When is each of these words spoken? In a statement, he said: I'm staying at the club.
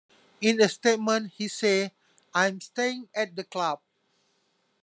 In 0.41 0.59
a 0.59 0.67
statement, 0.67 1.33
he 1.37 1.47
said: 1.47 1.91
I'm 2.33 2.59
staying 2.59 3.09
at 3.13 3.35
the 3.35 3.43
club. 3.43 3.81